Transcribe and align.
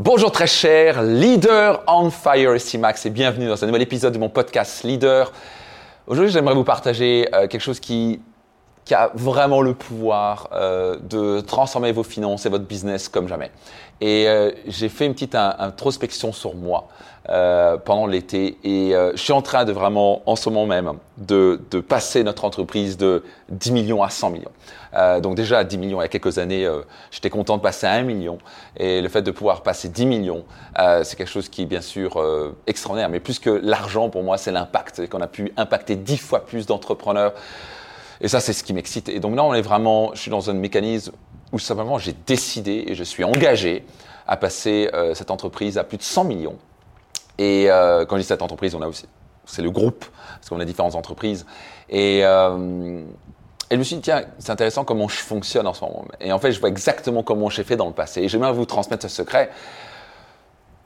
Bonjour 0.00 0.30
très 0.30 0.46
cher 0.46 1.02
leader 1.02 1.82
on 1.88 2.08
fire 2.10 2.54
ici 2.54 2.78
Max 2.78 3.04
et 3.04 3.10
bienvenue 3.10 3.48
dans 3.48 3.64
un 3.64 3.66
nouvel 3.66 3.82
épisode 3.82 4.14
de 4.14 4.18
mon 4.18 4.28
podcast 4.28 4.84
Leader. 4.84 5.32
Aujourd'hui 6.06 6.30
j'aimerais 6.32 6.54
vous 6.54 6.62
partager 6.62 7.28
euh, 7.34 7.48
quelque 7.48 7.62
chose 7.62 7.80
qui, 7.80 8.20
qui, 8.88 8.94
a 8.94 9.10
vraiment 9.14 9.60
le 9.60 9.74
pouvoir 9.74 10.48
euh, 10.52 10.96
de 11.02 11.40
transformer 11.40 11.92
vos 11.92 12.02
finances 12.02 12.46
et 12.46 12.48
votre 12.48 12.64
business 12.64 13.08
comme 13.08 13.28
jamais. 13.28 13.50
Et 14.00 14.26
euh, 14.28 14.50
j'ai 14.66 14.88
fait 14.88 15.04
une 15.04 15.12
petite 15.12 15.34
introspection 15.34 16.32
sur 16.32 16.54
moi 16.54 16.88
euh, 17.28 17.76
pendant 17.76 18.06
l'été 18.06 18.56
et 18.64 18.92
je 18.92 19.20
suis 19.20 19.34
en 19.34 19.42
train 19.42 19.66
de 19.66 19.72
vraiment, 19.72 20.22
en 20.24 20.36
ce 20.36 20.48
moment 20.48 20.66
même, 20.66 20.92
de, 21.18 21.60
passer 21.86 22.24
notre 22.24 22.44
entreprise 22.44 22.96
de 22.96 23.24
10 23.50 23.72
millions 23.72 24.02
à 24.02 24.08
100 24.08 24.30
millions. 24.30 25.20
Donc 25.20 25.34
déjà 25.34 25.58
à 25.58 25.64
10 25.64 25.76
millions 25.76 26.00
il 26.00 26.04
y 26.04 26.06
a 26.06 26.08
quelques 26.08 26.38
années, 26.38 26.66
j'étais 27.10 27.28
content 27.28 27.58
de 27.58 27.62
passer 27.62 27.86
à 27.86 27.92
1 27.92 28.02
million 28.02 28.38
et 28.76 29.02
le 29.02 29.08
fait 29.08 29.20
de 29.20 29.30
pouvoir 29.30 29.62
passer 29.62 29.88
10 29.90 30.06
millions, 30.06 30.44
c'est 31.02 31.16
quelque 31.16 31.30
chose 31.30 31.48
qui 31.48 31.62
est 31.62 31.66
bien 31.66 31.82
sûr 31.82 32.22
extraordinaire. 32.66 33.10
Mais 33.10 33.20
plus 33.20 33.38
que 33.38 33.50
l'argent 33.50 34.08
pour 34.08 34.22
moi, 34.22 34.38
c'est 34.38 34.52
l'impact, 34.52 35.08
qu'on 35.08 35.20
a 35.20 35.26
pu 35.26 35.52
impacter 35.56 35.96
10 35.96 36.16
fois 36.16 36.46
plus 36.46 36.66
d'entrepreneurs. 36.66 37.34
Et 38.20 38.28
ça, 38.28 38.40
c'est 38.40 38.52
ce 38.52 38.64
qui 38.64 38.72
m'excite. 38.72 39.08
Et 39.08 39.20
donc 39.20 39.36
là, 39.36 39.44
on 39.44 39.54
est 39.54 39.62
vraiment, 39.62 40.14
je 40.14 40.20
suis 40.20 40.30
dans 40.30 40.50
un 40.50 40.54
mécanisme 40.54 41.12
où 41.52 41.58
simplement 41.58 41.98
j'ai 41.98 42.14
décidé 42.26 42.84
et 42.88 42.94
je 42.94 43.04
suis 43.04 43.24
engagé 43.24 43.84
à 44.26 44.36
passer 44.36 44.90
cette 45.14 45.30
entreprise 45.30 45.78
à 45.78 45.84
plus 45.84 45.96
de 45.96 46.02
100 46.02 46.24
millions 46.24 46.58
et 47.38 47.70
euh, 47.70 48.04
quand 48.04 48.16
je 48.16 48.22
dis 48.22 48.26
cette 48.26 48.42
entreprise, 48.42 48.74
on 48.74 48.82
a 48.82 48.88
aussi, 48.88 49.06
c'est 49.46 49.62
le 49.62 49.70
groupe, 49.70 50.04
parce 50.34 50.48
qu'on 50.48 50.60
a 50.60 50.64
différentes 50.64 50.96
entreprises. 50.96 51.46
Et, 51.88 52.20
euh, 52.24 53.04
et 53.70 53.74
je 53.74 53.78
me 53.78 53.84
suis 53.84 53.96
dit, 53.96 54.02
tiens, 54.02 54.24
c'est 54.38 54.50
intéressant 54.50 54.84
comment 54.84 55.08
je 55.08 55.16
fonctionne 55.16 55.66
en 55.66 55.72
ce 55.72 55.84
moment. 55.84 56.04
Et 56.20 56.32
en 56.32 56.38
fait, 56.38 56.52
je 56.52 56.60
vois 56.60 56.68
exactement 56.68 57.22
comment 57.22 57.48
j'ai 57.48 57.64
fait 57.64 57.76
dans 57.76 57.86
le 57.86 57.92
passé. 57.92 58.22
Et 58.22 58.28
j'aimerais 58.28 58.52
vous 58.52 58.66
transmettre 58.66 59.02
ce 59.02 59.08
secret 59.08 59.50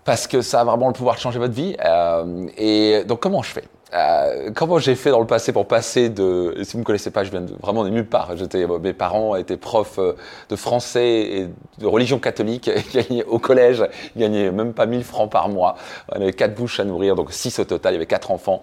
parce 0.04 0.26
que 0.26 0.42
ça 0.42 0.60
a 0.60 0.64
vraiment 0.64 0.88
le 0.88 0.92
pouvoir 0.92 1.16
de 1.16 1.20
changer 1.20 1.38
votre 1.38 1.54
vie. 1.54 1.76
Euh, 1.84 2.48
et 2.58 3.04
donc, 3.04 3.20
comment 3.20 3.42
je 3.42 3.52
fais? 3.52 3.64
Euh, 3.94 4.50
comment 4.54 4.78
j'ai 4.78 4.94
fait 4.94 5.10
dans 5.10 5.20
le 5.20 5.26
passé 5.26 5.52
pour 5.52 5.68
passer 5.68 6.08
de, 6.08 6.54
si 6.62 6.72
vous 6.72 6.78
me 6.78 6.84
connaissez 6.84 7.10
pas, 7.10 7.24
je 7.24 7.30
viens 7.30 7.44
vraiment 7.60 7.84
de 7.84 7.90
nulle 7.90 8.06
part. 8.06 8.36
J'étais, 8.36 8.66
mes 8.66 8.94
parents 8.94 9.36
étaient 9.36 9.58
profs 9.58 9.98
euh, 9.98 10.14
de 10.48 10.56
français 10.56 11.20
et 11.20 11.48
de 11.78 11.86
religion 11.86 12.18
catholique. 12.18 12.70
Ils 13.10 13.24
au 13.24 13.38
collège, 13.38 13.84
ils 14.16 14.22
gagnaient 14.22 14.50
même 14.50 14.72
pas 14.72 14.86
1000 14.86 15.04
francs 15.04 15.30
par 15.30 15.48
mois. 15.48 15.76
On 16.10 16.20
avait 16.20 16.32
quatre 16.32 16.54
bouches 16.54 16.80
à 16.80 16.84
nourrir, 16.84 17.16
donc 17.16 17.32
six 17.32 17.58
au 17.58 17.64
total. 17.64 17.92
Il 17.92 17.96
y 17.96 17.98
avait 17.98 18.06
quatre 18.06 18.30
enfants. 18.30 18.62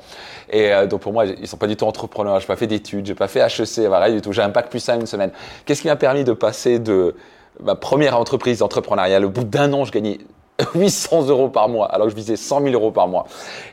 Et 0.49 0.73
euh, 0.73 0.87
donc 0.87 1.01
pour 1.01 1.13
moi, 1.13 1.25
ils 1.25 1.47
sont 1.47 1.57
pas 1.57 1.67
du 1.67 1.75
tout 1.75 1.85
entrepreneurs. 1.85 2.39
J'ai 2.39 2.47
pas 2.47 2.55
fait 2.55 2.67
d'études, 2.67 3.05
j'ai 3.05 3.15
pas 3.15 3.27
fait 3.27 3.41
HEC, 3.41 3.85
voilà, 3.87 4.09
du 4.09 4.21
tout. 4.21 4.31
J'ai 4.31 4.41
un 4.41 4.49
bac 4.49 4.69
plus 4.69 4.79
ça 4.79 4.95
une 4.95 5.05
semaine. 5.05 5.31
Qu'est-ce 5.65 5.81
qui 5.81 5.87
m'a 5.87 5.95
permis 5.95 6.23
de 6.23 6.33
passer 6.33 6.79
de 6.79 7.15
ma 7.61 7.75
première 7.75 8.17
entreprise 8.17 8.61
entrepreneuriale 8.61 9.25
au 9.25 9.29
bout 9.29 9.43
d'un 9.43 9.73
an, 9.73 9.85
je 9.85 9.91
gagnais 9.91 10.19
800 10.75 11.27
euros 11.27 11.49
par 11.49 11.69
mois, 11.69 11.87
alors 11.87 12.07
que 12.07 12.11
je 12.11 12.15
visais 12.15 12.35
100 12.35 12.61
000 12.61 12.73
euros 12.73 12.91
par 12.91 13.07
mois. 13.07 13.25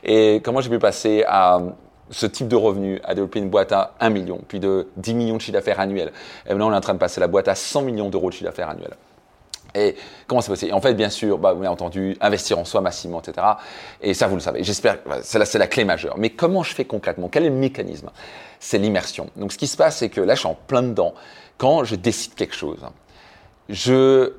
Et 0.03 0.41
comment 0.43 0.61
j'ai 0.61 0.69
pu 0.69 0.79
passer 0.79 1.23
à 1.27 1.59
ce 2.09 2.25
type 2.25 2.47
de 2.47 2.55
revenu, 2.55 3.01
à 3.03 3.13
développer 3.13 3.39
une 3.39 3.49
boîte 3.49 3.71
à 3.71 3.93
1 3.99 4.09
million, 4.09 4.39
puis 4.47 4.59
de 4.59 4.87
10 4.97 5.13
millions 5.13 5.35
de 5.35 5.41
chiffre 5.41 5.53
d'affaires 5.53 5.79
annuel. 5.79 6.11
Et 6.45 6.49
maintenant, 6.49 6.69
on 6.69 6.73
est 6.73 6.77
en 6.77 6.81
train 6.81 6.93
de 6.93 6.99
passer 6.99 7.19
la 7.19 7.27
boîte 7.27 7.47
à 7.47 7.55
100 7.55 7.81
millions 7.81 8.09
d'euros 8.09 8.29
de 8.29 8.33
chiffre 8.33 8.45
d'affaires 8.45 8.69
annuel. 8.69 8.91
Et 9.75 9.95
comment 10.25 10.41
c'est 10.41 10.49
possible? 10.49 10.73
En 10.73 10.81
fait, 10.81 10.93
bien 10.93 11.09
sûr, 11.09 11.37
bah, 11.37 11.53
vous 11.53 11.65
entendu, 11.65 12.17
investir 12.21 12.57
en 12.57 12.65
soi 12.65 12.81
massivement, 12.81 13.19
etc. 13.19 13.45
Et 14.01 14.13
ça, 14.13 14.27
vous 14.27 14.35
le 14.35 14.41
savez. 14.41 14.63
J'espère, 14.63 14.99
c'est 15.21 15.37
la, 15.37 15.45
c'est 15.45 15.59
la 15.59 15.67
clé 15.67 15.83
majeure. 15.83 16.15
Mais 16.17 16.29
comment 16.29 16.63
je 16.63 16.73
fais 16.73 16.85
concrètement? 16.85 17.27
Quel 17.27 17.45
est 17.45 17.49
le 17.49 17.55
mécanisme? 17.55 18.09
C'est 18.59 18.77
l'immersion. 18.77 19.29
Donc, 19.35 19.51
ce 19.51 19.57
qui 19.57 19.67
se 19.67 19.77
passe, 19.77 19.97
c'est 19.97 20.09
que 20.09 20.21
là, 20.21 20.33
je 20.33 20.39
suis 20.39 20.49
en 20.49 20.55
plein 20.55 20.81
dedans. 20.81 21.13
Quand 21.57 21.83
je 21.83 21.95
décide 21.95 22.33
quelque 22.35 22.55
chose, 22.55 22.79
je 23.69 24.33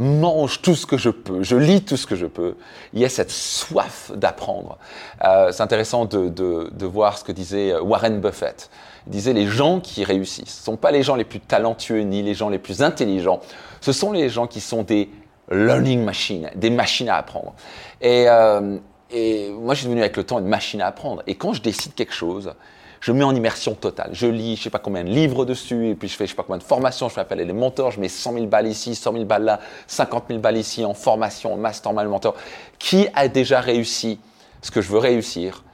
mange 0.00 0.62
tout 0.62 0.74
ce 0.74 0.86
que 0.86 0.96
je 0.96 1.10
peux, 1.10 1.42
je 1.42 1.56
lis 1.56 1.82
tout 1.82 1.96
ce 1.96 2.06
que 2.06 2.16
je 2.16 2.26
peux. 2.26 2.56
Il 2.92 3.00
y 3.00 3.04
a 3.04 3.08
cette 3.08 3.30
soif 3.30 4.10
d'apprendre. 4.14 4.78
Euh, 5.24 5.52
c'est 5.52 5.62
intéressant 5.62 6.06
de, 6.06 6.28
de, 6.28 6.86
voir 6.86 7.18
ce 7.18 7.24
que 7.24 7.32
disait 7.32 7.78
Warren 7.78 8.20
Buffett. 8.20 8.70
Il 9.06 9.12
disait 9.12 9.32
les 9.32 9.46
gens 9.46 9.80
qui 9.80 10.04
réussissent 10.04 10.60
ne 10.60 10.64
sont 10.64 10.76
pas 10.76 10.90
les 10.90 11.02
gens 11.02 11.16
les 11.16 11.24
plus 11.24 11.40
talentueux 11.40 12.00
ni 12.00 12.22
les 12.22 12.34
gens 12.34 12.48
les 12.48 12.58
plus 12.58 12.82
intelligents. 12.82 13.40
Ce 13.80 13.92
sont 13.92 14.12
les 14.12 14.28
gens 14.28 14.46
qui 14.46 14.60
sont 14.60 14.82
des 14.82 15.10
learning 15.50 16.04
machines, 16.04 16.50
des 16.54 16.70
machines 16.70 17.08
à 17.08 17.16
apprendre. 17.16 17.54
Et, 18.00 18.24
euh, 18.28 18.78
et 19.10 19.50
moi, 19.50 19.74
je 19.74 19.80
suis 19.80 19.86
devenu 19.86 20.00
avec 20.00 20.16
le 20.16 20.24
temps 20.24 20.38
une 20.38 20.46
machine 20.46 20.80
à 20.80 20.86
apprendre. 20.86 21.22
Et 21.26 21.34
quand 21.34 21.52
je 21.52 21.62
décide 21.62 21.94
quelque 21.94 22.14
chose, 22.14 22.52
je 23.00 23.12
mets 23.12 23.24
en 23.24 23.34
immersion 23.34 23.74
totale. 23.74 24.10
Je 24.12 24.26
lis, 24.26 24.56
je 24.56 24.64
sais 24.64 24.70
pas 24.70 24.78
combien 24.78 25.04
de 25.04 25.08
livres 25.08 25.44
dessus, 25.44 25.88
et 25.88 25.94
puis 25.94 26.08
je 26.08 26.16
fais, 26.16 26.26
je 26.26 26.30
sais 26.30 26.36
pas 26.36 26.42
combien 26.42 26.58
de 26.58 26.62
formations, 26.62 27.08
je 27.08 27.14
fais 27.14 27.22
appel 27.22 27.40
à 27.40 27.44
des 27.44 27.52
mentors, 27.52 27.90
je 27.90 28.00
mets 28.00 28.08
100 28.08 28.34
000 28.34 28.46
balles 28.46 28.66
ici, 28.66 28.94
100 28.94 29.12
000 29.12 29.24
balles 29.24 29.44
là, 29.44 29.60
50 29.86 30.24
000 30.28 30.40
balles 30.40 30.58
ici 30.58 30.84
en 30.84 30.94
formation, 30.94 31.54
en 31.54 31.56
mastermind, 31.56 32.08
mentor. 32.08 32.34
Qui 32.78 33.08
a 33.14 33.28
déjà 33.28 33.60
réussi 33.60 34.20
ce 34.60 34.70
que 34.70 34.80
je 34.82 34.90
veux 34.90 34.98
réussir? 34.98 35.64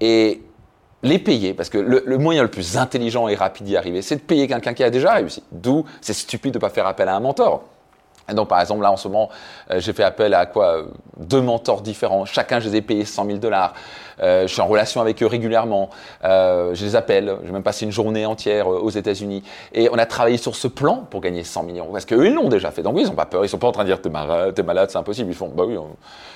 Et 0.00 0.42
les 1.02 1.18
payer, 1.18 1.54
parce 1.54 1.68
que 1.68 1.78
le, 1.78 2.02
le 2.04 2.18
moyen 2.18 2.42
le 2.42 2.50
plus 2.50 2.76
intelligent 2.76 3.28
et 3.28 3.34
rapide 3.34 3.66
d'y 3.66 3.76
arriver, 3.76 4.02
c'est 4.02 4.16
de 4.16 4.20
payer 4.20 4.48
quelqu'un 4.48 4.74
qui 4.74 4.82
a 4.82 4.90
déjà 4.90 5.14
réussi. 5.14 5.42
D'où 5.52 5.84
c'est 6.00 6.12
stupide 6.12 6.54
de 6.54 6.58
pas 6.58 6.70
faire 6.70 6.86
appel 6.86 7.08
à 7.08 7.16
un 7.16 7.20
mentor. 7.20 7.64
Donc, 8.34 8.48
par 8.48 8.60
exemple, 8.60 8.82
là, 8.82 8.92
en 8.92 8.96
ce 8.96 9.08
moment, 9.08 9.28
euh, 9.70 9.80
j'ai 9.80 9.92
fait 9.92 10.04
appel 10.04 10.34
à 10.34 10.46
quoi 10.46 10.82
Deux 11.16 11.40
mentors 11.40 11.82
différents. 11.82 12.24
Chacun, 12.24 12.60
je 12.60 12.68
les 12.68 12.76
ai 12.76 12.82
payés 12.82 13.04
100 13.04 13.26
000 13.26 13.38
dollars. 13.38 13.74
Euh, 14.22 14.46
je 14.46 14.52
suis 14.52 14.60
en 14.60 14.66
relation 14.66 15.00
avec 15.00 15.22
eux 15.22 15.26
régulièrement. 15.26 15.90
Euh, 16.24 16.74
je 16.74 16.84
les 16.84 16.96
appelle. 16.96 17.36
J'ai 17.44 17.52
même 17.52 17.62
passé 17.62 17.84
une 17.84 17.92
journée 17.92 18.26
entière 18.26 18.70
euh, 18.70 18.78
aux 18.78 18.90
États-Unis. 18.90 19.42
Et 19.72 19.88
on 19.90 19.98
a 19.98 20.06
travaillé 20.06 20.36
sur 20.36 20.54
ce 20.54 20.68
plan 20.68 21.06
pour 21.10 21.20
gagner 21.20 21.44
100 21.44 21.62
millions. 21.62 21.86
Parce 21.92 22.04
qu'eux, 22.04 22.26
ils 22.26 22.34
l'ont 22.34 22.48
déjà 22.48 22.70
fait. 22.70 22.82
Donc, 22.82 22.96
oui, 22.96 23.02
ils 23.02 23.08
n'ont 23.08 23.14
pas 23.14 23.26
peur. 23.26 23.44
Ils 23.44 23.48
sont 23.48 23.58
pas 23.58 23.68
en 23.68 23.72
train 23.72 23.84
de 23.84 23.88
dire, 23.88 24.00
t'es 24.00 24.10
malade, 24.10 24.54
t'es 24.54 24.62
malade, 24.62 24.90
c'est 24.90 24.98
impossible. 24.98 25.30
Ils 25.30 25.36
font, 25.36 25.48
bah 25.48 25.64
oui. 25.66 25.76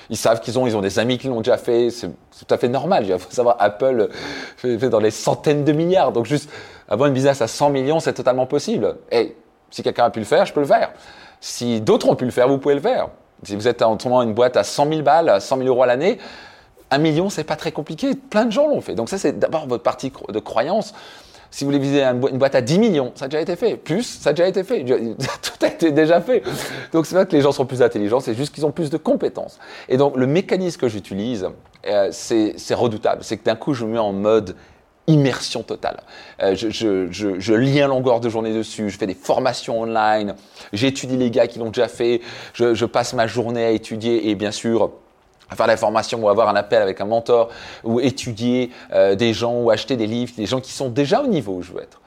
Ils 0.09 0.17
savent 0.17 0.39
qu'ils 0.39 0.57
ont, 0.57 0.67
ils 0.67 0.75
ont 0.75 0.81
des 0.81 0.99
amis 0.99 1.17
qui 1.17 1.27
l'ont 1.27 1.41
déjà 1.41 1.57
fait. 1.57 1.89
C'est 1.89 2.07
tout 2.07 2.53
à 2.53 2.57
fait 2.57 2.69
normal. 2.69 3.05
Il 3.07 3.17
faut 3.19 3.31
savoir, 3.31 3.57
Apple 3.59 4.09
fait, 4.57 4.77
fait 4.77 4.89
dans 4.89 4.99
les 4.99 5.11
centaines 5.11 5.63
de 5.63 5.71
milliards. 5.71 6.11
Donc, 6.11 6.25
juste 6.25 6.49
avoir 6.87 7.07
une 7.07 7.13
business 7.13 7.41
à 7.41 7.47
100 7.47 7.69
millions, 7.69 7.99
c'est 7.99 8.13
totalement 8.13 8.45
possible. 8.45 8.95
Et 9.11 9.35
si 9.69 9.83
quelqu'un 9.83 10.05
a 10.05 10.09
pu 10.09 10.19
le 10.19 10.25
faire, 10.25 10.45
je 10.45 10.53
peux 10.53 10.61
le 10.61 10.67
faire. 10.67 10.91
Si 11.41 11.81
d'autres 11.81 12.09
ont 12.09 12.15
pu 12.15 12.25
le 12.25 12.31
faire, 12.31 12.47
vous 12.47 12.57
pouvez 12.57 12.75
le 12.75 12.81
faire. 12.81 13.09
Si 13.43 13.55
vous 13.55 13.67
êtes 13.67 13.81
en 13.81 13.97
tournant 13.97 14.21
une 14.21 14.33
boîte 14.33 14.57
à 14.57 14.63
100 14.63 14.89
000 14.89 15.01
balles, 15.01 15.39
100 15.39 15.57
000 15.57 15.67
euros 15.69 15.83
à 15.83 15.85
l'année, 15.85 16.17
un 16.91 16.97
million, 16.97 17.29
c'est 17.29 17.43
pas 17.43 17.55
très 17.55 17.71
compliqué. 17.71 18.15
Plein 18.15 18.45
de 18.45 18.51
gens 18.51 18.67
l'ont 18.67 18.81
fait. 18.81 18.95
Donc 18.95 19.09
ça, 19.09 19.17
c'est 19.17 19.37
d'abord 19.37 19.67
votre 19.67 19.83
partie 19.83 20.11
de 20.29 20.39
croyance. 20.39 20.93
Si 21.51 21.63
vous 21.63 21.71
voulez 21.71 21.81
viser 21.81 22.03
une 22.03 22.37
boîte 22.37 22.55
à 22.55 22.61
10 22.61 22.79
millions, 22.79 23.11
ça 23.15 23.25
a 23.25 23.27
déjà 23.29 23.41
été 23.41 23.55
fait. 23.55 23.77
Plus, 23.77 24.03
ça 24.03 24.31
a 24.31 24.33
déjà 24.33 24.47
été 24.47 24.63
fait. 24.63 24.83
Tout 25.41 25.65
a 25.65 25.67
été 25.67 25.91
déjà 25.91 26.19
fait. 26.19 26.43
Donc 26.91 27.05
c'est 27.05 27.15
pas 27.15 27.25
que 27.25 27.35
les 27.35 27.41
gens 27.41 27.53
sont 27.53 27.65
plus 27.65 27.81
intelligents, 27.81 28.19
c'est 28.19 28.33
juste 28.33 28.53
qu'ils 28.53 28.65
ont 28.65 28.71
plus 28.71 28.89
de 28.89 28.97
compétences. 28.97 29.57
Et 29.87 29.95
donc 29.95 30.17
le 30.17 30.27
mécanisme 30.27 30.81
que 30.81 30.89
j'utilise, 30.89 31.47
euh, 31.87 32.09
c'est 32.11 32.73
redoutable. 32.73 33.23
C'est 33.23 33.37
que 33.37 33.45
d'un 33.45 33.55
coup, 33.55 33.73
je 33.73 33.85
me 33.85 33.93
mets 33.93 33.99
en 33.99 34.11
mode 34.11 34.55
immersion 35.07 35.63
totale. 35.63 36.01
Euh, 36.41 36.55
je, 36.55 36.69
je, 36.69 37.11
je, 37.11 37.39
je, 37.39 37.53
lis 37.53 37.81
un 37.81 37.87
longueur 37.87 38.19
de 38.19 38.29
journée 38.29 38.53
dessus, 38.53 38.89
je 38.89 38.97
fais 38.97 39.07
des 39.07 39.13
formations 39.13 39.81
online, 39.81 40.35
j'étudie 40.73 41.17
les 41.17 41.31
gars 41.31 41.47
qui 41.47 41.59
l'ont 41.59 41.69
déjà 41.69 41.87
fait, 41.87 42.21
je, 42.53 42.85
passe 42.85 43.13
ma 43.13 43.27
journée 43.27 43.65
à 43.65 43.71
étudier 43.71 44.29
et 44.29 44.35
bien 44.35 44.51
sûr 44.51 44.91
à 45.49 45.55
faire 45.55 45.67
des 45.67 45.77
formations 45.77 46.23
ou 46.23 46.29
avoir 46.29 46.49
un 46.49 46.55
appel 46.55 46.81
avec 46.81 47.01
un 47.01 47.05
mentor 47.05 47.49
ou 47.83 47.99
étudier 47.99 48.71
euh, 48.93 49.15
des 49.15 49.33
gens 49.33 49.53
ou 49.61 49.69
acheter 49.69 49.95
des 49.95 50.07
livres, 50.07 50.33
des 50.35 50.47
gens 50.47 50.59
qui 50.59 50.71
sont 50.71 50.89
déjà 50.89 51.21
au 51.21 51.27
niveau 51.27 51.53
où 51.53 51.61
je 51.61 51.71
veux 51.71 51.81
être. 51.81 52.01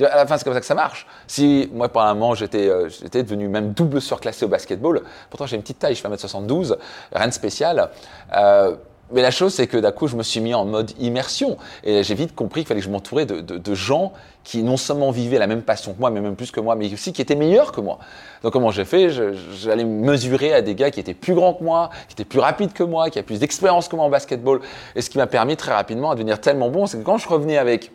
À 0.00 0.16
la 0.16 0.26
fin, 0.26 0.36
c'est 0.36 0.44
comme 0.44 0.54
ça 0.54 0.60
que 0.60 0.66
ça 0.66 0.74
marche. 0.74 1.06
Si 1.28 1.70
moi, 1.72 1.88
pendant 1.88 2.06
un 2.06 2.14
moment, 2.14 2.34
j'étais, 2.34 2.68
euh, 2.68 2.88
devenu 3.12 3.46
même 3.46 3.72
double 3.72 4.00
surclassé 4.00 4.44
au 4.44 4.48
basketball, 4.48 5.02
pourtant 5.30 5.46
j'ai 5.46 5.54
une 5.54 5.62
petite 5.62 5.78
taille, 5.78 5.94
je 5.94 6.00
fais 6.00 6.08
1m72, 6.08 6.76
rien 7.12 7.28
de 7.28 7.32
spécial. 7.32 7.90
Euh, 8.36 8.74
mais 9.12 9.22
la 9.22 9.30
chose, 9.30 9.52
c'est 9.52 9.66
que 9.66 9.76
d'un 9.76 9.92
coup, 9.92 10.06
je 10.06 10.16
me 10.16 10.22
suis 10.22 10.40
mis 10.40 10.54
en 10.54 10.64
mode 10.64 10.92
immersion. 10.98 11.58
Et 11.84 12.02
j'ai 12.02 12.14
vite 12.14 12.34
compris 12.34 12.62
qu'il 12.62 12.68
fallait 12.68 12.80
que 12.80 12.86
je 12.86 12.90
m'entourais 12.90 13.26
de, 13.26 13.74
gens 13.74 14.12
qui 14.44 14.62
non 14.62 14.76
seulement 14.76 15.10
vivaient 15.10 15.38
la 15.38 15.46
même 15.46 15.62
passion 15.62 15.94
que 15.94 16.00
moi, 16.00 16.10
mais 16.10 16.20
même 16.20 16.36
plus 16.36 16.50
que 16.50 16.60
moi, 16.60 16.74
mais 16.74 16.92
aussi 16.92 17.12
qui 17.12 17.22
étaient 17.22 17.34
meilleurs 17.34 17.72
que 17.72 17.80
moi. 17.80 17.98
Donc 18.42 18.52
comment 18.52 18.70
j'ai 18.70 18.84
fait? 18.84 19.08
J'allais 19.10 19.84
mesurer 19.84 20.54
à 20.54 20.62
des 20.62 20.74
gars 20.74 20.90
qui 20.90 21.00
étaient 21.00 21.14
plus 21.14 21.34
grands 21.34 21.54
que 21.54 21.64
moi, 21.64 21.90
qui 22.08 22.14
étaient 22.14 22.24
plus 22.24 22.40
rapides 22.40 22.72
que 22.72 22.82
moi, 22.82 23.10
qui 23.10 23.18
avaient 23.18 23.26
plus 23.26 23.40
d'expérience 23.40 23.88
que 23.88 23.96
moi 23.96 24.04
en 24.04 24.10
basketball. 24.10 24.60
Et 24.96 25.02
ce 25.02 25.10
qui 25.10 25.18
m'a 25.18 25.26
permis 25.26 25.56
très 25.56 25.72
rapidement 25.72 26.10
à 26.10 26.14
devenir 26.14 26.40
tellement 26.40 26.70
bon, 26.70 26.86
c'est 26.86 26.98
que 26.98 27.02
quand 27.02 27.18
je 27.18 27.28
revenais 27.28 27.58
avec 27.58 27.90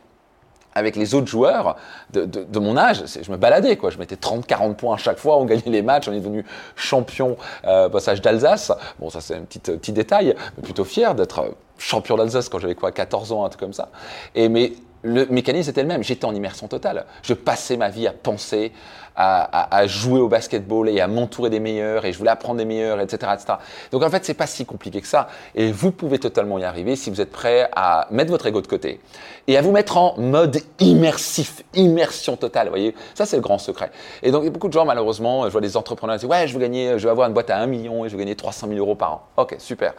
avec 0.79 0.95
les 0.95 1.13
autres 1.13 1.27
joueurs 1.27 1.75
de, 2.11 2.25
de, 2.25 2.59
mon 2.59 2.77
âge, 2.77 3.03
je 3.21 3.31
me 3.31 3.37
baladais 3.37 3.77
quoi. 3.77 3.89
Je 3.89 3.97
mettais 3.97 4.15
30-40 4.15 4.75
points 4.75 4.95
à 4.95 4.97
chaque 4.97 5.19
fois, 5.19 5.37
on 5.37 5.45
gagnait 5.45 5.71
les 5.71 5.81
matchs, 5.81 6.07
on 6.07 6.13
est 6.13 6.19
devenu 6.19 6.45
champion 6.75 7.37
euh, 7.65 7.89
passage 7.89 8.21
d'Alsace. 8.21 8.71
Bon, 8.99 9.09
ça 9.09 9.21
c'est 9.21 9.35
un 9.35 9.41
petit, 9.41 9.59
petit 9.59 9.91
détail, 9.91 10.35
mais 10.57 10.63
plutôt 10.63 10.85
fier 10.85 11.13
d'être 11.13 11.55
champion 11.77 12.17
d'Alsace 12.17 12.49
quand 12.49 12.59
j'avais 12.59 12.75
quoi 12.75 12.91
14 12.91 13.31
ans, 13.31 13.45
un 13.45 13.49
truc 13.49 13.61
comme 13.61 13.73
ça. 13.73 13.89
Et 14.35 14.49
mais 14.49 14.73
le 15.01 15.25
mécanisme 15.27 15.69
était 15.69 15.81
le 15.81 15.87
même. 15.87 16.03
J'étais 16.03 16.25
en 16.25 16.35
immersion 16.35 16.67
totale. 16.67 17.05
Je 17.23 17.33
passais 17.33 17.77
ma 17.77 17.89
vie 17.89 18.07
à 18.07 18.11
penser, 18.11 18.71
à, 19.21 19.87
jouer 19.87 20.21
au 20.21 20.29
basketball 20.29 20.87
et 20.87 21.01
à 21.01 21.07
m'entourer 21.07 21.49
des 21.49 21.59
meilleurs 21.59 22.05
et 22.05 22.13
je 22.13 22.17
voulais 22.17 22.29
apprendre 22.29 22.57
des 22.57 22.65
meilleurs, 22.65 23.01
etc., 23.01 23.33
etc. 23.33 23.53
Donc 23.91 24.03
en 24.03 24.09
fait, 24.09 24.23
c'est 24.23 24.33
pas 24.33 24.47
si 24.47 24.65
compliqué 24.65 25.01
que 25.01 25.07
ça. 25.07 25.27
Et 25.55 25.71
vous 25.71 25.91
pouvez 25.91 26.19
totalement 26.19 26.57
y 26.57 26.63
arriver 26.63 26.95
si 26.95 27.09
vous 27.09 27.19
êtes 27.19 27.31
prêt 27.31 27.69
à 27.75 28.07
mettre 28.11 28.31
votre 28.31 28.47
ego 28.47 28.61
de 28.61 28.67
côté 28.67 29.01
et 29.47 29.57
à 29.57 29.61
vous 29.61 29.71
mettre 29.71 29.97
en 29.97 30.15
mode 30.17 30.61
immersif, 30.79 31.63
immersion 31.73 32.37
totale. 32.37 32.67
Vous 32.67 32.71
voyez, 32.71 32.95
ça 33.13 33.25
c'est 33.25 33.35
le 33.35 33.41
grand 33.41 33.57
secret. 33.57 33.91
Et 34.23 34.31
donc 34.31 34.47
beaucoup 34.49 34.67
de 34.67 34.73
gens, 34.73 34.85
malheureusement, 34.85 35.45
je 35.45 35.49
vois 35.49 35.61
des 35.61 35.75
entrepreneurs 35.75 36.15
qui 36.15 36.21
disent 36.21 36.29
ouais, 36.29 36.47
je 36.47 36.53
veux 36.53 36.59
gagner, 36.59 36.97
je 36.97 37.03
veux 37.03 37.11
avoir 37.11 37.27
une 37.27 37.33
boîte 37.33 37.49
à 37.49 37.57
1 37.57 37.67
million 37.67 38.05
et 38.05 38.09
je 38.09 38.13
veux 38.13 38.19
gagner 38.19 38.35
300 38.35 38.67
000 38.67 38.79
euros 38.79 38.95
par 38.95 39.13
an. 39.13 39.21
Ok, 39.37 39.55
super. 39.59 39.93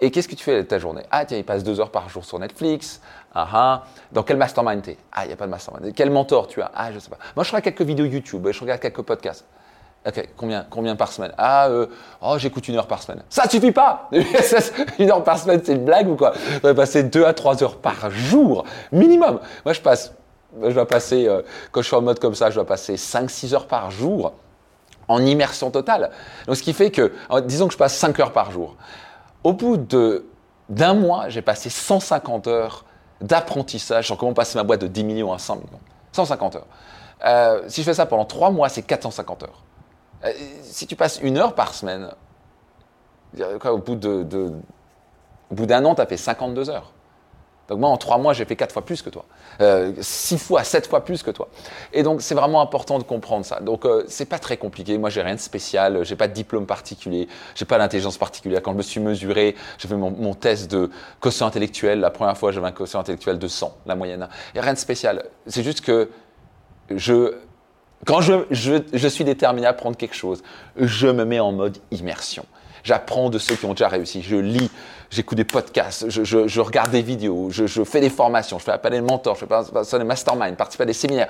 Et 0.00 0.10
qu'est-ce 0.10 0.28
que 0.28 0.34
tu 0.34 0.44
fais 0.44 0.56
de 0.56 0.62
ta 0.62 0.78
journée? 0.78 1.02
Ah 1.10 1.24
tiens, 1.24 1.38
il 1.38 1.44
passe 1.44 1.62
deux 1.62 1.78
heures 1.78 1.90
par 1.90 2.08
jour 2.08 2.24
sur 2.24 2.38
Netflix. 2.38 3.00
Ah, 3.34 3.48
ah. 3.52 3.84
Dans 4.12 4.22
quel 4.22 4.36
mastermind 4.36 4.82
t'es? 4.82 4.98
Ah, 5.12 5.24
il 5.24 5.28
n'y 5.28 5.32
a 5.32 5.36
pas 5.36 5.46
de 5.46 5.50
mastermind. 5.50 5.94
Quel 5.94 6.10
mentor 6.10 6.48
tu 6.48 6.60
as? 6.60 6.70
Ah, 6.74 6.92
je 6.92 6.98
sais 6.98 7.08
pas. 7.08 7.18
Moi, 7.34 7.44
je 7.44 7.50
regarde 7.50 7.64
quelques 7.64 7.82
vidéos 7.82 8.04
YouTube, 8.04 8.46
regarde 8.62 8.80
quelques 8.80 9.02
podcasts. 9.02 9.44
Ok, 10.04 10.28
combien, 10.36 10.66
combien 10.68 10.96
par 10.96 11.12
semaine? 11.12 11.32
Ah, 11.38 11.68
euh, 11.68 11.86
oh, 12.20 12.34
j'écoute 12.36 12.66
une 12.66 12.74
heure 12.74 12.88
par 12.88 13.02
semaine. 13.02 13.22
Ça 13.30 13.48
suffit 13.48 13.70
pas 13.70 14.10
Une 14.98 15.10
heure 15.10 15.22
par 15.22 15.38
semaine, 15.38 15.60
c'est 15.64 15.74
une 15.74 15.84
blague 15.84 16.08
ou 16.08 16.16
quoi? 16.16 16.32
Je 16.54 16.58
dois 16.58 16.74
passer 16.74 17.04
deux 17.04 17.24
à 17.24 17.32
trois 17.32 17.62
heures 17.62 17.76
par 17.76 18.10
jour, 18.10 18.64
minimum. 18.90 19.38
Moi, 19.64 19.72
je 19.72 19.80
passe, 19.80 20.12
je 20.60 20.72
dois 20.72 20.88
passer, 20.88 21.28
euh, 21.28 21.42
quand 21.70 21.82
je 21.82 21.86
suis 21.86 21.94
en 21.94 22.02
mode 22.02 22.18
comme 22.18 22.34
ça, 22.34 22.50
je 22.50 22.56
dois 22.56 22.66
passer 22.66 22.96
5-6 22.96 23.54
heures 23.54 23.68
par 23.68 23.92
jour 23.92 24.32
en 25.06 25.24
immersion 25.24 25.70
totale. 25.70 26.10
Donc, 26.46 26.56
ce 26.56 26.64
qui 26.64 26.72
fait 26.72 26.90
que, 26.90 27.12
disons 27.44 27.68
que 27.68 27.72
je 27.72 27.78
passe 27.78 27.94
5 27.96 28.18
heures 28.18 28.32
par 28.32 28.50
jour. 28.50 28.74
Au 29.44 29.52
bout 29.52 29.76
d'un 30.68 30.94
mois, 30.94 31.28
j'ai 31.28 31.42
passé 31.42 31.70
150 31.70 32.48
heures 32.48 32.84
d'apprentissage 33.20 34.06
sur 34.06 34.16
comment 34.16 34.34
passer 34.34 34.58
ma 34.58 34.64
boîte 34.64 34.80
de 34.80 34.88
10 34.88 35.04
millions 35.04 35.32
à 35.32 35.38
100 35.38 35.56
millions. 35.56 35.80
150 36.12 36.56
heures. 36.56 36.66
Euh, 37.24 37.62
si 37.68 37.82
je 37.82 37.86
fais 37.86 37.94
ça 37.94 38.06
pendant 38.06 38.24
3 38.24 38.50
mois, 38.50 38.68
c'est 38.68 38.82
450 38.82 39.42
heures. 39.44 39.62
Euh, 40.24 40.32
si 40.62 40.86
tu 40.86 40.96
passes 40.96 41.20
une 41.22 41.38
heure 41.38 41.54
par 41.54 41.74
semaine, 41.74 42.10
au 43.38 43.78
bout 43.78 43.96
d'un 45.66 45.84
an, 45.84 45.94
tu 45.94 46.00
as 46.00 46.06
fait 46.06 46.16
52 46.16 46.70
heures. 46.70 46.92
Donc 47.68 47.78
moi, 47.78 47.88
en 47.88 47.96
trois 47.96 48.18
mois, 48.18 48.32
j'ai 48.32 48.44
fait 48.44 48.56
quatre 48.56 48.72
fois 48.72 48.84
plus 48.84 49.02
que 49.02 49.10
toi. 49.10 49.24
Euh, 49.60 49.92
fois, 50.02 50.64
sept 50.64 50.86
fois 50.86 51.04
plus 51.04 51.22
que 51.22 51.30
toi. 51.30 51.48
Et 51.92 52.02
donc, 52.02 52.20
c'est 52.20 52.34
vraiment 52.34 52.60
important 52.60 52.98
de 52.98 53.04
comprendre 53.04 53.46
ça. 53.46 53.60
Donc, 53.60 53.84
euh, 53.84 54.04
c'est 54.08 54.26
pas 54.26 54.38
très 54.38 54.56
compliqué. 54.56 54.98
Moi, 54.98 55.10
j'ai 55.10 55.22
rien 55.22 55.36
de 55.36 55.40
spécial. 55.40 56.04
J'ai 56.04 56.16
pas 56.16 56.28
de 56.28 56.34
diplôme 56.34 56.66
particulier. 56.66 57.28
J'ai 57.54 57.64
pas 57.64 57.78
d'intelligence 57.78 58.18
particulière. 58.18 58.60
Quand 58.62 58.72
je 58.72 58.76
me 58.76 58.82
suis 58.82 59.00
mesuré, 59.00 59.54
j'ai 59.78 59.88
fait 59.88 59.96
mon, 59.96 60.34
test 60.34 60.70
de 60.70 60.90
quotient 61.20 61.46
intellectuel. 61.46 62.00
La 62.00 62.10
première 62.10 62.36
fois, 62.36 62.52
j'avais 62.52 62.66
un 62.66 62.72
quotient 62.72 63.00
intellectuel 63.00 63.38
de 63.38 63.48
100, 63.48 63.74
la 63.86 63.94
moyenne. 63.94 64.28
Il 64.54 64.58
a 64.58 64.62
rien 64.62 64.74
de 64.74 64.78
spécial. 64.78 65.24
C'est 65.46 65.62
juste 65.62 65.82
que 65.82 66.10
je, 66.96 67.34
quand 68.04 68.20
je, 68.20 68.44
je, 68.50 68.74
je 68.92 69.08
suis 69.08 69.24
déterminé 69.24 69.66
à 69.66 69.72
prendre 69.72 69.96
quelque 69.96 70.16
chose, 70.16 70.42
je 70.76 71.06
me 71.06 71.24
mets 71.24 71.40
en 71.40 71.52
mode 71.52 71.78
immersion. 71.90 72.44
J'apprends 72.84 73.30
de 73.30 73.38
ceux 73.38 73.54
qui 73.54 73.64
ont 73.64 73.74
déjà 73.74 73.88
réussi. 73.88 74.22
Je 74.22 74.36
lis, 74.36 74.70
j'écoute 75.10 75.36
des 75.36 75.44
podcasts, 75.44 76.08
je, 76.08 76.60
regarde 76.60 76.90
des 76.90 77.02
vidéos, 77.02 77.48
je, 77.50 77.84
fais 77.84 78.00
des 78.00 78.10
formations, 78.10 78.58
je 78.58 78.64
fais 78.64 78.72
appel 78.72 78.92
à 78.94 78.96
des 78.96 79.02
mentors, 79.02 79.36
je 79.36 79.46
fais 79.46 79.98
des 79.98 80.04
masterminds, 80.04 80.56
participe 80.56 80.80
à 80.80 80.86
des 80.86 80.92
séminaires. 80.92 81.28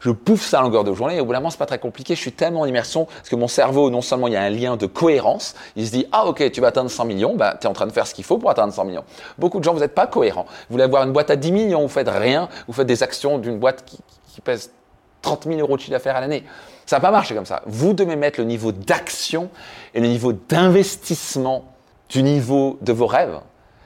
Je 0.00 0.10
bouffe 0.10 0.44
ça 0.44 0.58
à 0.58 0.62
longueur 0.62 0.84
de 0.84 0.92
journée 0.92 1.16
et 1.16 1.20
au 1.20 1.24
bout 1.24 1.32
d'un 1.32 1.38
moment, 1.38 1.48
c'est 1.48 1.58
pas 1.58 1.64
très 1.64 1.78
compliqué. 1.78 2.14
Je 2.14 2.20
suis 2.20 2.32
tellement 2.32 2.60
en 2.60 2.66
immersion 2.66 3.06
parce 3.06 3.30
que 3.30 3.36
mon 3.36 3.48
cerveau, 3.48 3.88
non 3.88 4.02
seulement 4.02 4.28
il 4.28 4.34
y 4.34 4.36
a 4.36 4.42
un 4.42 4.50
lien 4.50 4.76
de 4.76 4.84
cohérence, 4.84 5.54
il 5.76 5.86
se 5.86 5.92
dit 5.92 6.06
Ah, 6.12 6.26
ok, 6.26 6.50
tu 6.52 6.60
vas 6.60 6.66
atteindre 6.68 6.90
100 6.90 7.06
millions, 7.06 7.34
bah, 7.34 7.56
tu 7.58 7.66
es 7.66 7.70
en 7.70 7.72
train 7.72 7.86
de 7.86 7.92
faire 7.92 8.06
ce 8.06 8.12
qu'il 8.12 8.24
faut 8.24 8.36
pour 8.36 8.50
atteindre 8.50 8.72
100 8.72 8.84
millions. 8.84 9.04
Beaucoup 9.38 9.60
de 9.60 9.64
gens, 9.64 9.72
vous 9.72 9.80
n'êtes 9.80 9.94
pas 9.94 10.06
cohérents. 10.06 10.44
Vous 10.46 10.74
voulez 10.74 10.84
avoir 10.84 11.04
une 11.04 11.12
boîte 11.12 11.30
à 11.30 11.36
10 11.36 11.52
millions, 11.52 11.80
vous 11.80 11.88
faites 11.88 12.10
rien, 12.10 12.50
vous 12.66 12.74
faites 12.74 12.86
des 12.86 13.02
actions 13.02 13.38
d'une 13.38 13.58
boîte 13.58 13.86
qui 13.86 14.40
pèse 14.42 14.70
30 15.24 15.44
000 15.44 15.58
euros 15.58 15.76
de 15.76 15.80
chiffre 15.80 15.92
d'affaires 15.92 16.16
à 16.16 16.20
l'année. 16.20 16.44
Ça 16.86 16.96
va 16.96 17.00
pas 17.00 17.10
marcher 17.10 17.34
comme 17.34 17.46
ça. 17.46 17.62
Vous 17.66 17.94
devez 17.94 18.14
mettre 18.14 18.38
le 18.38 18.46
niveau 18.46 18.70
d'action 18.70 19.50
et 19.94 20.00
le 20.00 20.06
niveau 20.06 20.32
d'investissement 20.32 21.64
du 22.08 22.22
niveau 22.22 22.78
de 22.82 22.92
vos 22.92 23.06
rêves. 23.06 23.40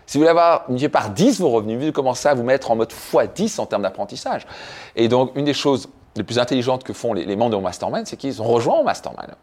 Si 0.06 0.18
vous 0.18 0.22
voulez 0.22 0.30
avoir 0.30 0.64
multiplié 0.68 0.88
par 0.88 1.10
10 1.10 1.40
vos 1.40 1.50
revenus, 1.50 1.78
vous 1.84 1.92
commencez 1.92 2.28
à 2.28 2.34
vous 2.34 2.42
mettre 2.42 2.70
en 2.70 2.76
mode 2.76 2.92
x10 2.92 3.60
en 3.60 3.66
termes 3.66 3.82
d'apprentissage. 3.82 4.46
Et 4.96 5.08
donc, 5.08 5.32
une 5.36 5.44
des 5.44 5.54
choses 5.54 5.88
les 6.16 6.24
plus 6.24 6.38
intelligentes 6.38 6.82
que 6.82 6.92
font 6.92 7.12
les, 7.12 7.36
membres 7.36 7.52
de 7.52 7.56
mon 7.56 7.62
mastermind, 7.62 8.06
c'est 8.06 8.16
qu'ils 8.16 8.42
ont 8.42 8.46
rejoint 8.46 8.76
mon 8.76 8.84
mastermind. 8.84 9.34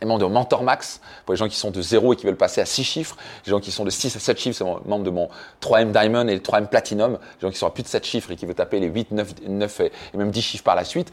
Les 0.00 0.06
membres 0.06 0.20
de 0.20 0.32
Mentor 0.32 0.62
Max, 0.62 1.00
pour 1.24 1.34
les 1.34 1.38
gens 1.38 1.48
qui 1.48 1.56
sont 1.56 1.70
de 1.70 1.82
0 1.82 2.12
et 2.12 2.16
qui 2.16 2.26
veulent 2.26 2.36
passer 2.36 2.60
à 2.60 2.66
6 2.66 2.84
chiffres, 2.84 3.16
les 3.46 3.50
gens 3.50 3.60
qui 3.60 3.72
sont 3.72 3.84
de 3.84 3.90
6 3.90 4.14
à 4.16 4.20
7 4.20 4.38
chiffres, 4.38 4.56
c'est 4.56 4.88
membres 4.88 5.04
de 5.04 5.10
mon 5.10 5.28
3M 5.60 5.90
Diamond 5.92 6.28
et 6.28 6.34
le 6.34 6.40
3M 6.40 6.66
Platinum, 6.68 7.12
les 7.12 7.48
gens 7.48 7.50
qui 7.50 7.58
sont 7.58 7.66
à 7.66 7.70
plus 7.70 7.82
de 7.82 7.88
7 7.88 8.04
chiffres 8.04 8.30
et 8.30 8.36
qui 8.36 8.46
veulent 8.46 8.54
taper 8.54 8.80
les 8.80 8.86
8, 8.86 9.10
9, 9.10 9.34
9 9.48 9.80
et 9.80 9.90
même 10.16 10.30
10 10.30 10.42
chiffres 10.42 10.64
par 10.64 10.76
la 10.76 10.84
suite 10.84 11.12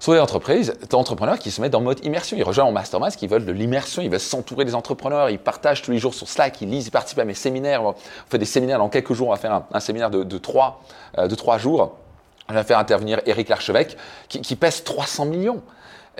sont 0.00 0.12
des 0.14 0.18
entreprises, 0.18 0.74
des 0.88 0.96
entrepreneurs 0.96 1.38
qui 1.38 1.50
se 1.50 1.60
mettent 1.60 1.74
en 1.74 1.82
mode 1.82 2.04
immersion. 2.04 2.36
Ils 2.36 2.42
rejoignent 2.42 2.68
mon 2.68 2.72
mastermind, 2.72 3.14
qui 3.14 3.26
veulent 3.26 3.44
de 3.44 3.52
l'immersion, 3.52 4.00
ils 4.00 4.10
veulent 4.10 4.18
s'entourer 4.18 4.64
des 4.64 4.74
entrepreneurs, 4.74 5.28
ils 5.28 5.38
partagent 5.38 5.82
tous 5.82 5.90
les 5.90 5.98
jours 5.98 6.14
sur 6.14 6.26
Slack, 6.26 6.62
ils 6.62 6.70
lisent, 6.70 6.86
ils 6.86 6.90
participent 6.90 7.18
à 7.18 7.24
mes 7.24 7.34
séminaires. 7.34 7.84
On 7.84 7.94
fait 8.28 8.38
des 8.38 8.46
séminaires 8.46 8.78
dans 8.78 8.88
quelques 8.88 9.12
jours, 9.12 9.28
on 9.28 9.32
va 9.32 9.36
faire 9.36 9.62
un, 9.70 9.80
séminaire 9.80 10.10
de, 10.10 10.24
de, 10.24 10.38
trois, 10.38 10.82
euh, 11.18 11.28
de 11.28 11.58
jours. 11.58 11.98
Je 12.48 12.54
vais 12.54 12.64
faire 12.64 12.78
intervenir 12.78 13.20
Eric 13.26 13.50
Larchevêque, 13.50 13.96
qui, 14.28 14.40
qui 14.40 14.56
pèse 14.56 14.82
300 14.84 15.26
millions. 15.26 15.62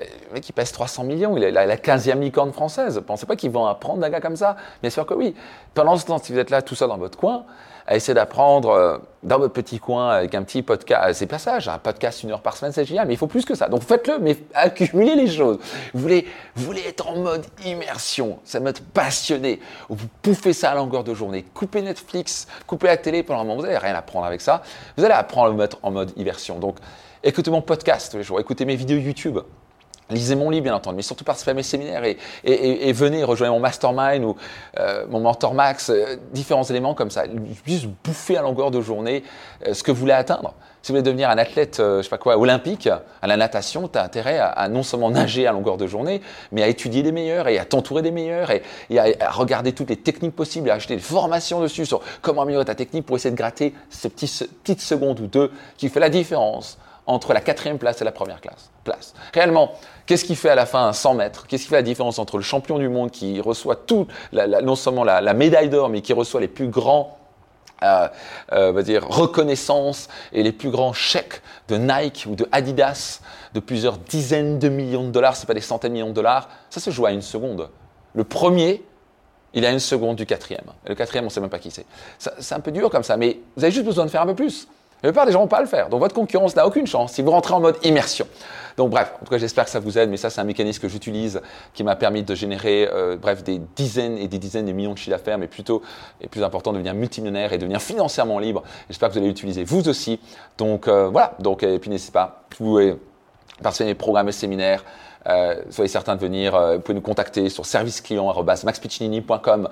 Euh, 0.01 0.05
le 0.29 0.35
mec, 0.35 0.49
il 0.49 0.53
pèse 0.53 0.73
300 0.73 1.05
millions, 1.05 1.37
il 1.37 1.43
est 1.43 1.51
la, 1.51 1.67
la 1.67 1.77
15e 1.77 2.21
licorne 2.21 2.53
française. 2.53 3.03
Pensez 3.07 3.27
pas 3.27 3.37
qu'ils 3.37 3.51
vont 3.51 3.67
apprendre 3.67 4.01
d'un 4.01 4.11
gars 4.11 4.21
comme 4.21 4.37
ça 4.37 4.57
Bien 4.83 4.91
sûr 4.91 5.07
que 5.07 5.15
oui. 5.15 5.35
Pendant 5.75 5.97
ce 5.97 6.07
temps, 6.07 6.19
si 6.19 6.33
vous 6.33 6.39
êtes 6.39 6.51
là 6.51 6.63
tout 6.63 6.75
seul 6.75 6.89
dans 6.89 6.99
votre 6.99 7.19
coin, 7.19 7.45
à 7.91 7.97
essayer 7.97 8.15
d'apprendre 8.15 8.71
euh, 8.71 8.99
dans 9.25 9.39
votre 9.39 9.53
petit 9.53 9.81
coin 9.81 10.11
avec 10.11 10.35
un 10.37 10.45
petit 10.45 10.63
podcast. 10.63 11.03
Euh, 11.05 11.13
c'est 11.13 11.27
pas 11.27 11.39
ça, 11.39 11.59
un 11.67 11.79
podcast 11.79 12.23
une 12.23 12.31
heure 12.31 12.41
par 12.41 12.57
semaine, 12.57 12.73
c'est 12.73 12.85
génial, 12.85 13.07
mais 13.09 13.15
il 13.15 13.17
faut 13.17 13.27
plus 13.27 13.45
que 13.45 13.57
ça. 13.57 13.69
Donc 13.69 13.83
faites-le, 13.83 14.21
mais 14.21 14.37
accumulez 14.55 15.17
les 15.17 15.27
choses. 15.27 15.59
Vous 15.93 16.01
voulez, 16.01 16.27
vous 16.55 16.65
voulez 16.65 16.83
être 16.87 17.09
en 17.09 17.17
mode 17.17 17.45
immersion, 17.67 18.39
ça 18.45 18.61
mode 18.61 18.79
passionné. 18.79 19.59
Vous 19.89 20.07
pouffez 20.23 20.53
ça 20.53 20.71
à 20.71 20.77
longueur 20.77 21.03
de 21.03 21.15
journée. 21.15 21.45
Coupez 21.53 21.83
Netflix, 21.83 22.47
coupez 22.67 22.87
la 22.87 22.97
télé 22.97 23.25
pendant 23.25 23.41
un 23.41 23.45
moment, 23.45 23.57
vous 23.57 23.63
n'allez 23.63 23.79
rien 23.79 23.95
apprendre 23.97 24.25
avec 24.25 24.41
ça. 24.41 24.63
Vous 24.97 25.05
allez 25.05 25.15
apprendre 25.15 25.49
à 25.49 25.51
vous 25.51 25.57
mettre 25.57 25.79
en 25.83 25.91
mode 25.91 26.13
immersion. 26.17 26.61
Donc 26.61 26.77
écoutez 27.25 27.51
mon 27.51 27.61
podcast 27.61 28.13
tous 28.13 28.19
les 28.19 28.23
jours, 28.23 28.39
écoutez 28.39 28.65
mes 28.65 28.77
vidéos 28.77 28.99
YouTube. 28.99 29.41
Lisez 30.11 30.35
mon 30.35 30.51
livre, 30.51 30.65
bien 30.65 30.75
entendu, 30.75 30.97
mais 30.97 31.03
surtout 31.03 31.25
participez 31.25 31.53
à 31.53 31.55
mes 31.55 31.63
séminaires 31.63 32.05
et, 32.05 32.17
et, 32.45 32.93
venez 32.93 33.23
rejoindre 33.23 33.55
mon 33.55 33.61
mastermind 33.61 34.25
ou 34.25 34.37
euh, 34.79 35.07
mon 35.09 35.21
mentor 35.21 35.55
max, 35.55 35.91
euh, 35.91 36.17
différents 36.33 36.65
éléments 36.65 36.95
comme 36.95 37.11
ça. 37.11 37.25
Juste 37.67 37.87
bouffer 38.05 38.37
à 38.37 38.43
longueur 38.43 38.71
de 38.71 38.81
journée 38.81 39.23
euh, 39.67 39.75
ce 39.75 39.83
que 39.83 39.93
vous 39.93 40.01
voulez 40.01 40.13
atteindre. 40.13 40.55
Si 40.83 40.91
vous 40.91 40.97
voulez 40.97 41.03
devenir 41.03 41.29
un 41.29 41.37
athlète, 41.37 41.77
je 41.79 42.01
sais 42.01 42.09
pas 42.09 42.17
quoi, 42.17 42.39
olympique, 42.39 42.89
à 42.89 43.27
la 43.27 43.37
natation, 43.37 43.87
tu 43.87 43.99
as 43.99 44.03
intérêt 44.03 44.39
à, 44.39 44.67
non 44.69 44.83
seulement 44.83 45.11
nager 45.11 45.47
à 45.47 45.53
longueur 45.53 45.77
de 45.77 45.87
journée, 45.87 46.23
mais 46.53 46.63
à 46.63 46.69
étudier 46.69 47.03
des 47.03 47.13
meilleurs 47.13 47.49
et 47.49 47.59
à 47.59 47.67
t'entourer 47.67 48.01
des 48.01 48.11
meilleurs 48.11 48.51
et, 48.51 48.63
à, 48.99 49.31
regarder 49.31 49.73
toutes 49.73 49.91
les 49.91 49.97
techniques 49.97 50.35
possibles, 50.35 50.71
à 50.71 50.75
acheter 50.75 50.97
des 50.97 51.03
formations 51.03 51.61
dessus 51.61 51.85
sur 51.85 52.01
comment 52.23 52.43
améliorer 52.43 52.65
ta 52.65 52.75
technique 52.75 53.05
pour 53.05 53.17
essayer 53.17 53.31
de 53.31 53.37
gratter 53.37 53.75
ces 53.91 54.09
petites 54.09 54.81
secondes 54.81 55.21
ou 55.21 55.27
deux 55.27 55.53
qui 55.77 55.91
fait 55.91 56.01
la 56.01 56.09
différence 56.09 56.79
entre 57.11 57.33
la 57.33 57.41
quatrième 57.41 57.79
place 57.79 58.01
et 58.01 58.05
la 58.05 58.13
première 58.13 58.41
classe, 58.41 58.71
place. 58.85 59.15
Réellement, 59.35 59.73
qu'est-ce 60.07 60.25
qui 60.25 60.37
fait 60.37 60.49
à 60.49 60.55
la 60.55 60.67
fin 60.67 60.93
100 60.93 61.15
mètres? 61.15 61.47
Qu'est-ce 61.47 61.65
qui 61.65 61.69
fait 61.69 61.77
la 61.77 61.83
différence 61.83 62.19
entre 62.19 62.37
le 62.37 62.43
champion 62.43 62.79
du 62.79 62.89
monde 62.89 63.11
qui 63.11 63.41
reçoit 63.41 63.77
tout, 63.77 64.07
non 64.33 64.77
seulement 64.77 65.05
la, 65.05 65.35
médaille 65.35 65.69
d'or, 65.69 65.89
mais 65.89 66.03
qui 66.03 66.13
reçoit 66.13 66.41
les 66.41 66.49
plus 66.49 66.69
grands 66.69 67.19
euh, 67.83 68.09
euh, 68.53 68.83
dire, 68.83 69.09
reconnaissances 69.09 70.09
et 70.33 70.43
les 70.43 70.53
plus 70.53 70.71
grands 70.71 70.93
chèques 70.93 71.43
de 71.69 71.77
Nike 71.79 72.27
ou 72.29 72.35
de 72.35 72.47
Adidas 72.53 73.21
de 73.55 73.61
plusieurs 73.61 73.97
dizaines 73.97 74.59
de 74.59 74.69
millions 74.69 75.05
de 75.05 75.11
dollars, 75.11 75.35
ce 75.35 75.47
pas 75.47 75.55
des 75.55 75.61
centaines 75.61 75.93
de 75.93 75.95
millions 75.95 76.11
de 76.11 76.15
dollars, 76.15 76.49
ça 76.69 76.79
se 76.79 76.91
joue 76.91 77.07
à 77.07 77.11
une 77.11 77.23
seconde. 77.23 77.71
Le 78.15 78.23
premier, 78.25 78.85
il 79.55 79.65
a 79.65 79.71
une 79.71 79.81
seconde 79.81 80.17
du 80.17 80.27
quatrième. 80.27 80.67
Et 80.87 80.91
le 80.91 80.95
quatrième, 80.95 81.25
on 81.25 81.31
sait 81.31 81.41
même 81.41 81.51
pas 81.51 81.59
qui 81.59 81.71
c'est. 81.71 81.87
C'est 82.19 82.55
un 82.55 82.61
peu 82.61 82.71
dur 82.71 82.91
comme 82.91 83.03
ça, 83.03 83.17
mais 83.17 83.41
vous 83.57 83.65
avez 83.65 83.73
juste 83.73 83.87
besoin 83.87 84.05
de 84.05 84.11
faire 84.11 84.23
un 84.23 84.27
peu 84.27 84.35
plus. 84.35 84.69
La 85.03 85.09
plupart 85.09 85.27
des 85.27 85.33
gens 85.33 85.41
vont 85.41 85.47
pas 85.47 85.61
le 85.61 85.67
faire. 85.67 85.89
Donc 85.89 86.01
votre 86.01 86.15
concurrence 86.15 86.55
n'a 86.57 86.67
aucune 86.67 86.87
chance 86.87 87.13
si 87.13 87.23
vous 87.23 87.31
rentrez 87.31 87.55
en 87.55 87.61
mode 87.61 87.77
immersion. 87.83 88.27
Donc 88.77 88.91
bref, 88.91 89.13
en 89.21 89.25
tout 89.25 89.31
cas 89.31 89.39
j'espère 89.39 89.65
que 89.65 89.71
ça 89.71 89.81
vous 89.81 89.99
aide, 89.99 90.11
mais 90.11 90.17
ça 90.17 90.31
c'est 90.31 90.41
un 90.41 90.45
mécanisme 90.45 90.81
que 90.81 90.89
j'utilise 90.89 91.41
qui 91.75 91.85
m'a 91.85 91.97
permis 91.97 92.23
de 92.23 92.35
générer 92.35 92.89
euh, 92.93 93.17
bref 93.17 93.43
des 93.43 93.61
dizaines 93.77 94.19
et 94.19 94.29
des 94.29 94.39
dizaines 94.39 94.67
de 94.67 94.73
millions 94.73 94.93
de 94.93 94.99
chiffres 94.99 95.17
d'affaires, 95.17 95.39
mais 95.39 95.49
plutôt 95.49 95.83
et 96.21 96.29
plus 96.29 96.43
important 96.43 96.73
de 96.73 96.77
devenir 96.77 96.95
multimillionnaire 96.95 97.53
et 97.53 97.59
devenir 97.59 97.81
financièrement 97.81 98.39
libre. 98.39 98.63
J'espère 98.89 99.09
que 99.09 99.15
vous 99.15 99.21
allez 99.21 99.29
l'utiliser 99.29 99.65
vous 99.65 99.89
aussi. 99.89 100.21
Donc 100.59 100.87
euh, 100.87 101.09
voilà. 101.09 101.33
Donc 101.41 101.63
et 101.63 101.79
puis 101.79 101.91
n'hésitez 101.91 102.13
pas, 102.13 102.45
vous 102.51 102.57
pouvez 102.57 102.97
participer 103.63 103.85
à 103.85 103.93
mes 103.93 103.95
programmes 103.95 104.29
et 104.29 104.33
séminaires. 104.33 104.85
Euh, 105.27 105.63
soyez 105.71 105.89
certains 105.89 106.17
de 106.17 106.21
venir. 106.21 106.59
vous 106.59 106.81
pouvez 106.81 106.95
nous 106.95 107.03
contacter 107.03 107.49
sur 107.49 107.67
serviceclient.maxpiccinini.com. 107.67 109.69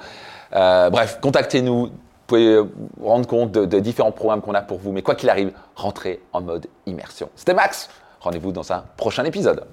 bref, 0.53 1.19
contactez-nous 1.21 1.91
pouvez 2.29 2.61
vous 2.61 3.09
rendre 3.09 3.27
compte 3.27 3.51
de, 3.53 3.81
différents 3.81 4.13
programmes 4.13 4.43
qu'on 4.43 4.55
a 4.55 4.63
pour 4.63 4.79
vous. 4.79 4.93
Mais 4.93 5.03
quoi 5.03 5.15
qu'il 5.15 5.31
arrive, 5.31 5.53
rentrez 5.75 6.21
en 6.33 6.41
mode 6.41 6.67
immersion. 6.87 7.31
C'était 7.35 7.55
Max. 7.55 7.89
Rendez-vous 8.21 8.53
dans 8.53 8.73
un 8.73 8.85
prochain 8.97 9.25
épisode. 9.25 9.65